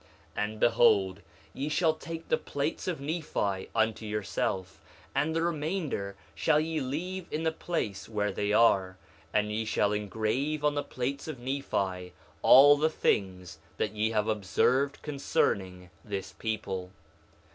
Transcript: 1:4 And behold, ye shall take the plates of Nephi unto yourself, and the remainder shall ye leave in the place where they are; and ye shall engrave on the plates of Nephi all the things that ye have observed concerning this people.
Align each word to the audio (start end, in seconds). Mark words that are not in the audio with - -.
1:4 0.35 0.43
And 0.43 0.59
behold, 0.59 1.21
ye 1.53 1.69
shall 1.69 1.93
take 1.93 2.27
the 2.27 2.35
plates 2.39 2.87
of 2.87 2.99
Nephi 2.99 3.69
unto 3.75 4.03
yourself, 4.03 4.81
and 5.13 5.35
the 5.35 5.43
remainder 5.43 6.15
shall 6.33 6.59
ye 6.59 6.79
leave 6.79 7.27
in 7.29 7.43
the 7.43 7.51
place 7.51 8.09
where 8.09 8.31
they 8.31 8.51
are; 8.51 8.97
and 9.31 9.51
ye 9.51 9.63
shall 9.63 9.93
engrave 9.93 10.65
on 10.65 10.73
the 10.73 10.81
plates 10.81 11.27
of 11.27 11.37
Nephi 11.37 12.13
all 12.41 12.77
the 12.77 12.89
things 12.89 13.59
that 13.77 13.91
ye 13.93 14.09
have 14.09 14.27
observed 14.27 14.99
concerning 15.03 15.91
this 16.03 16.33
people. 16.33 16.89